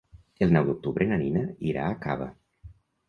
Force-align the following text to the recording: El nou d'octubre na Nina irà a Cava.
El 0.45 0.53
nou 0.55 0.63
d'octubre 0.69 1.07
na 1.11 1.21
Nina 1.23 1.43
irà 1.73 1.85
a 1.91 1.99
Cava. 2.07 2.29